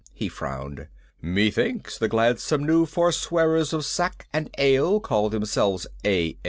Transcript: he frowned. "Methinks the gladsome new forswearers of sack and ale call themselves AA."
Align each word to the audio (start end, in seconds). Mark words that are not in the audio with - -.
he 0.15 0.27
frowned. 0.27 0.87
"Methinks 1.21 1.99
the 1.99 2.07
gladsome 2.07 2.63
new 2.65 2.87
forswearers 2.87 3.71
of 3.71 3.85
sack 3.85 4.27
and 4.33 4.49
ale 4.57 4.99
call 4.99 5.29
themselves 5.29 5.85
AA." 6.03 6.37